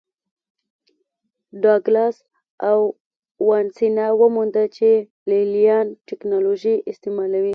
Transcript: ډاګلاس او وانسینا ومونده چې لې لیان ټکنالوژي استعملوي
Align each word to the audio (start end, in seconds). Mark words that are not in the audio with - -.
ډاګلاس 1.63 2.17
او 2.69 2.79
وانسینا 3.47 4.05
ومونده 4.21 4.63
چې 4.77 4.89
لې 5.29 5.41
لیان 5.53 5.87
ټکنالوژي 6.07 6.75
استعملوي 6.89 7.49